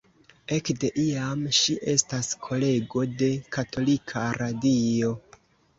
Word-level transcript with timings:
Ekde 0.55 0.89
iam 1.03 1.43
ŝi 1.59 1.75
estas 1.95 2.31
kolego 2.49 3.07
de 3.23 3.31
katolika 3.59 4.29
radio. 4.43 5.17